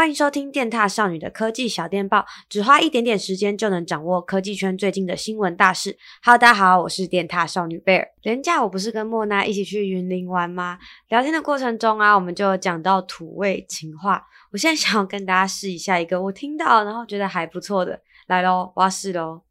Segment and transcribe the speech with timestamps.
[0.00, 5.98] 欢迎收听电踏少女的科技小电报，只花一点点时间就能掌握科技圈最近的新闻大事。
[6.22, 8.08] Hello，大家好，我是电踏少女贝尔。
[8.22, 10.78] 连假我不是跟莫娜一起去云林玩吗？
[11.10, 14.24] 聊天的过程中啊，我们就讲到土味情话。
[14.52, 19.42] 我现在想要跟大家试一下一个我听到然后觉得还不错的，来喽，我要试喽。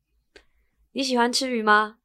[0.94, 1.98] 你喜欢吃鱼吗？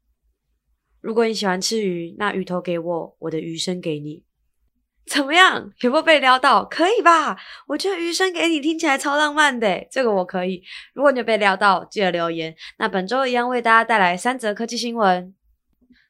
[1.01, 4.23] 如果你喜欢吃鱼，那鱼头给我，我的鱼身给你。
[5.07, 5.71] 怎么样？
[5.81, 6.65] 有没有被撩到？
[6.65, 7.37] 可以吧？
[7.67, 10.63] 我觉得余生给你听起来超浪漫的，这个我可以。
[10.95, 12.55] 如果你有被撩到，记得留言。
[12.79, 15.35] 那本周一样为大家带来三则科技新闻。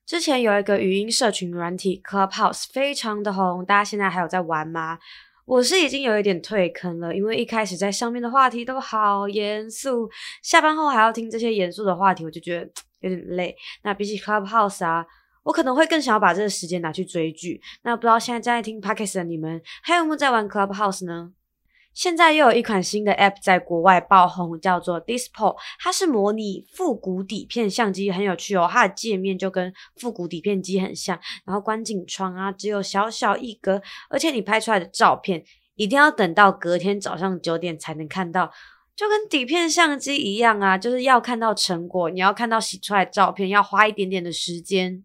[0.07, 4.99] 之前有一个语音社群软体 Clubhouse 非常的红，大家现在还有在玩吗？
[5.45, 10.09] 我是已经有一点退坑了，因为一开始在上面的话题都好严肃，
[10.41, 12.71] 下班后还要听这些严肃的话题，我就觉得
[13.01, 13.57] 有点累。
[13.83, 15.05] 那比起 Clubhouse 啊。
[15.45, 17.61] 我可能会更想要把这个时间拿去追剧。
[17.83, 21.33] 那不知道现在正在听 Podcast 的你们，还有没有在玩 Clubhouse 呢？
[21.93, 28.69] 现在又有一款新的 App 在国外爆红，叫做 Dispo，它是模拟复古底片相机，很有趣哦。
[28.69, 35.45] 它的界面就跟复古底片机很像，然后观景窗啊只有小小一格，而且你拍出来的照片
[35.77, 38.51] 一定要等到隔天早上九点才能看到，
[38.97, 45.05] 就跟底片相机一样啊，就是要看到成果，你要看到洗出来照片，要花一点点的时间。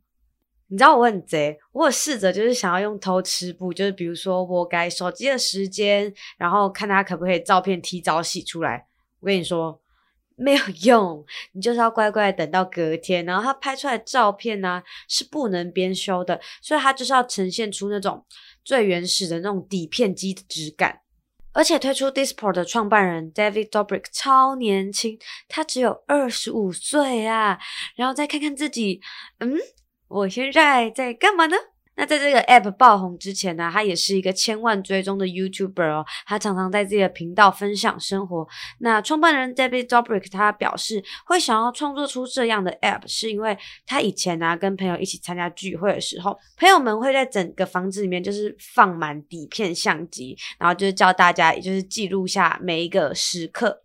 [0.72, 8.86] 你知道我很贼，我有试着就是想要用偷吃步，就是比如说我改手机的时间，然后看他可不可以照片提早洗出来。
[9.20, 9.82] 我跟你说
[10.36, 18.24] 没有用，你就是要乖乖等到隔天，然后他拍出来的照片呢、是不能编修的，所以他就是要呈现出那种
[18.64, 21.02] 最原始的那种底片机的质感。
[21.52, 27.58] 而且推出 Disport 的创办人 David Dobrik 超年轻，他只有二十五岁啊，
[27.96, 29.02] 然后再看看自己，
[29.40, 29.58] 嗯。
[30.10, 31.56] 我现在在干嘛呢？
[31.96, 36.06] 那在这个 app 爆红之前呢，他也是一个千万追踪的 YouTuber 哦。
[36.26, 38.48] 他常常在自己的频道分享生活。
[38.80, 53.84] 那创办人 David Dobrik 他表示，会想要创作出这样的 app，是因为他以前呢跟朋友一起参加聚会的时候，朋友们会在整个房子里面就是放满底片相机，然后就是叫大家也就是记录下每一个时刻。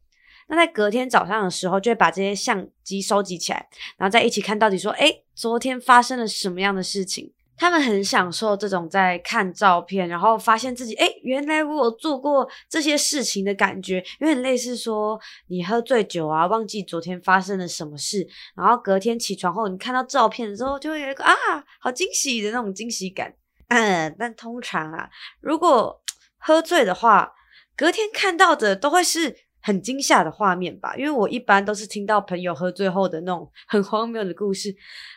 [0.48, 7.32] 那在隔天早上的时候，就会把这些相机收集起来，然后再一起看到底说，诶，昨天发生了什么样的事情？
[7.56, 15.16] 他们很享受这种在看照片，然后发现自己，诶，原来我有做过这些事情的感觉，有点类似说
[15.46, 21.32] 你喝醉酒啊，忘记昨天发生了什么事，然后隔天起床后，你看到照片的时候，就会有一个啊，
[21.78, 23.32] 好惊喜的那种惊喜感。
[23.68, 25.08] 嗯，但通常啊，
[25.40, 26.02] 如果
[26.38, 27.32] 喝醉的话，
[27.76, 29.43] 隔天看到的都会是。
[29.64, 34.68] 很惊吓的画面吧，因为我一般都是听到朋友喝醉后的那种很荒谬的故事，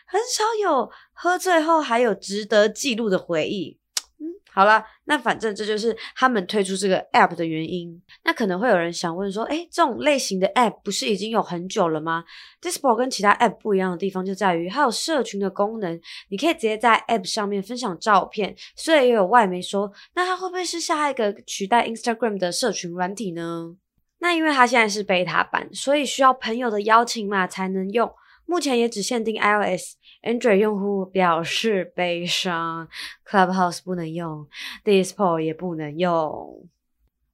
[0.06, 3.78] 很少有喝醉后还有值得记录的回忆。
[4.20, 8.02] 嗯，好啦，那反正这就是他们推出这个 app 的原因。
[8.24, 12.24] 那可能会有人想问说，诶，这种类型的 app 不是已经有很久了吗
[12.62, 18.56] ？Dispo 跟其他 app 不一样的地方就在于它有社群的功能，你可以直接在 app 上面分享照片。
[18.74, 23.76] 虽然也有外媒说，那它会不会是下一个取代 Instagram 的社群软体呢？
[24.20, 28.12] 那因为它现在是 beta 版，所以需要朋友的邀请码才能用。
[28.46, 32.88] 目前也只限定 iOS，Android 用户表示悲伤。
[33.26, 34.48] Clubhouse 不能用
[34.82, 36.66] ，Dispo 也不能用。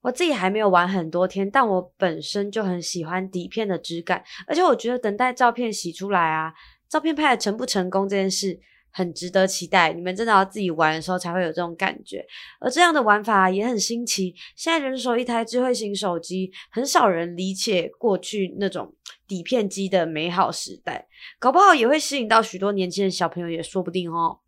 [0.03, 6.53] 我自己还没有玩很多天，但我本身就很喜欢底片的质感，而且我觉得等待照片洗出来啊，
[6.89, 8.61] 照片拍的成不成功这件事。
[8.97, 12.25] 很值得期待，你们真的要自己玩的时候才会有这种感觉。
[12.60, 14.32] 而这样的玩法也很新奇。
[14.55, 18.94] 现在人手一台智慧型手机，很少人理解过去那种
[19.27, 21.09] 底片机的美好时代，
[21.41, 24.38] 搞不好也会吸引到许多年轻的小朋友，也说不定哦。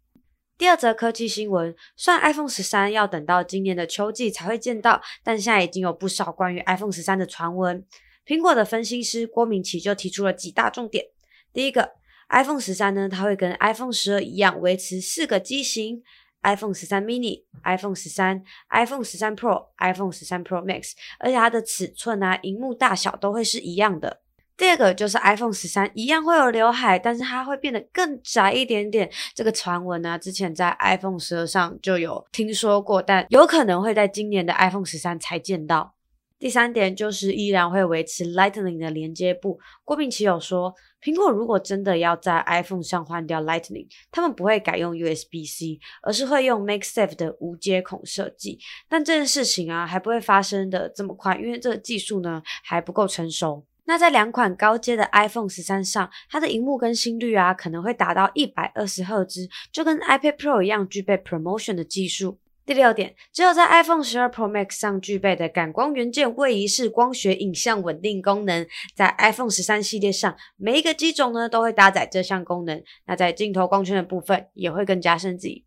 [0.56, 7.84] 第二则科技新闻，虽然 iPhone 十三要等到今年的秋季才会见到，但现在已经有不少关于 iPhone 十三的传闻。
[8.24, 11.06] 苹果的分析师郭明奇就提出了几大重点。
[11.52, 11.96] 第一个。
[12.28, 16.02] iPhone 十三呢，它会跟 iPhone 十二一样，维持四个机型
[16.42, 24.20] ：iPhone 十三 mini、iPhone 十三、iPhone 十三 Pro、iPhone 十三 Pro Max，而且它的尺寸啊、荧幕大小都会是一样的。
[24.56, 29.10] 第二个就是 iPhone 十三一样会有刘海，但是它会变得更窄一点点。
[29.34, 35.95] 这个传闻呢，之前在 iPhone 十二上就有听说过，但有可能会在今年的 iPhone 十三才见到。
[36.38, 39.58] 第三点就是依然会维持 Lightning 的连接部。
[39.84, 48.58] 郭明奇有说，苹果如果真的要在 iPhone 上换掉 Lightning，他们不会改用 USB-C，而是会用 MagSafe 的无接孔设计。
[48.88, 53.64] 但这件事情啊，还不会发生的这么快，因为这个技术呢还不够成熟。
[53.88, 62.38] 那在两款高阶的 iPhone 十三上，它的荧幕更新率啊可能会达到一百二十赫兹，就跟 iPad Pro 一样具备 ProMotion 的技术。
[62.66, 68.66] 第六点，只有在 iPhone 12 Pro Max 上具备的感光元件位移式光学影像稳定功能，
[68.96, 72.82] 在 iPhone 13系列上每一个机种呢都会搭载这项功能。
[73.06, 75.64] 那在镜头光圈的部分也会更加升级。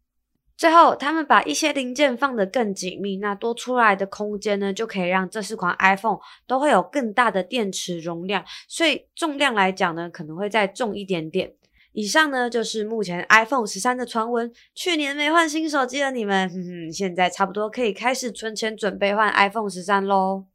[0.58, 11.54] 最后，他们把一些零件放得更紧密，那多出来的空间呢，就可以让这四款 iPhone 都会有更大的电池容量，所以重量来讲呢，可能会再重一点点。
[11.92, 14.52] 以上呢就是目前 iPhone 十三的传闻。
[14.76, 20.46] 去年没换新手机的你们，哼哼，现在差不多可以开始存钱准备换 iPhone 十三喽。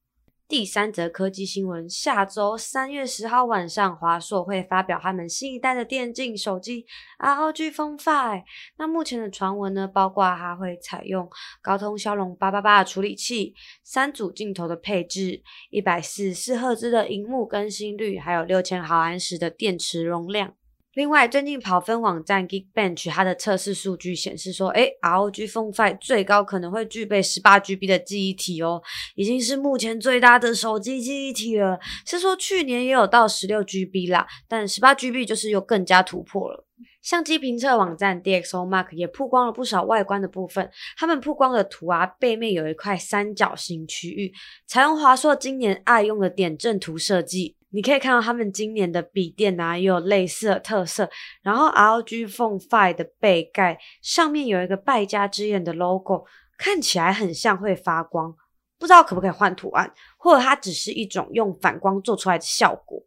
[0.46, 6.84] 第三则科技新闻：下周三月十号晚上，华硕会发表他们新一代的电竞手机
[7.18, 8.42] ROG Phone 5。
[8.76, 11.28] 那目前的传闻呢，包括它会采用
[11.62, 20.54] 高通骁龙八八八的处理器，三组镜头的配置，一百四十四赫兹的荧幕更新率，还有六千毫安时的电池容量。
[20.94, 28.80] 另外，最近跑分网站 Geekbench 它的测试数据显示说，诶，ROG Phone 5最高可能会具备 18GB 的记忆体哦，
[29.16, 31.80] 已经是目前最大的手机记忆体了。
[32.06, 36.64] 是说去年也有到 16GB 啦，但 18GB 就是又更加突破了。
[37.02, 44.32] 相机评测网站 DxOMark 也曝光了不少外观的部分，他们曝光的图啊，背面有一块三角形区域，
[44.66, 47.56] 采用华硕今年爱用的点阵图设计。
[47.74, 51.10] 你可以看到他们今年的笔电啊，也有类似的特色。
[51.42, 56.24] 然后 LG Phone Five 的背盖上面有一个败家之眼的 logo，
[56.56, 58.32] 看起来很像会发光，
[58.78, 63.02] 不知道可不可以换图案，或者它只是一种用反光做出来的效果。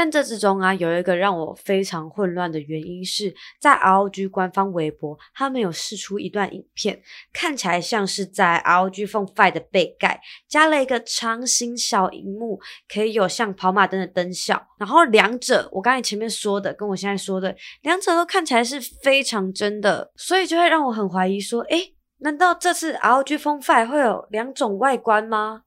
[0.00, 7.02] 但这之中啊，有一个让我非常混乱的原因是在 ROG 官方微博，他们有释出一段影片，
[7.34, 10.18] 看起来像是在 ROG Phone 5的背盖
[10.48, 12.58] 加了一个长形小荧幕，
[12.88, 14.68] 可以有像跑马灯的灯效。
[14.78, 25.64] 然后两者，我刚才前面说的跟我现在说的，两者都看起来是非常真的，所以就会让我很怀疑说，诶，难道这次 ROG Phone 5会有两种外观吗？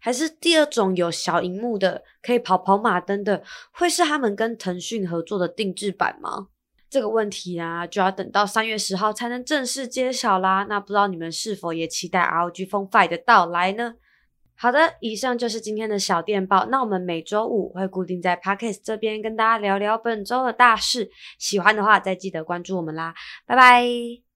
[0.00, 3.42] 还是第二种有小荧幕的，可以跑跑马灯的，
[3.72, 6.48] 会是他们跟腾讯合作的定制版吗？
[6.90, 10.64] 这个问题啊，就要等到三月十号才能正式揭晓啦。
[10.68, 13.96] 那不知道你们是否也期待 ROG Phone 5的到来呢？
[14.56, 16.66] 好的，以上就是今天的小电报。
[16.66, 21.10] 那我们每周五会固定在 Podcast 这边跟大家聊聊本周的大事。
[21.38, 23.14] 喜欢的话，再记得关注我们啦。
[23.46, 24.27] 拜拜。